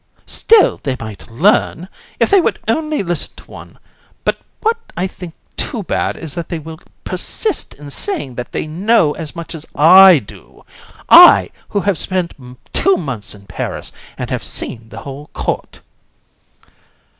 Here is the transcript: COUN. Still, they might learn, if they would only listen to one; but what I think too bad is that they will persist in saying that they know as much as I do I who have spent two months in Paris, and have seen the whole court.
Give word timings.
COUN. 0.17 0.23
Still, 0.25 0.79
they 0.81 0.97
might 0.99 1.29
learn, 1.29 1.87
if 2.19 2.31
they 2.31 2.41
would 2.41 2.57
only 2.67 3.03
listen 3.03 3.35
to 3.35 3.43
one; 3.51 3.77
but 4.25 4.39
what 4.61 4.79
I 4.97 5.05
think 5.05 5.35
too 5.55 5.83
bad 5.83 6.17
is 6.17 6.33
that 6.33 6.49
they 6.49 6.57
will 6.57 6.79
persist 7.03 7.75
in 7.75 7.91
saying 7.91 8.33
that 8.33 8.51
they 8.51 8.65
know 8.65 9.11
as 9.13 9.35
much 9.35 9.53
as 9.53 9.63
I 9.75 10.17
do 10.17 10.65
I 11.07 11.51
who 11.69 11.81
have 11.81 11.99
spent 11.99 12.33
two 12.73 12.97
months 12.97 13.35
in 13.35 13.45
Paris, 13.45 13.91
and 14.17 14.31
have 14.31 14.43
seen 14.43 14.89
the 14.89 15.01
whole 15.01 15.27
court. 15.33 15.81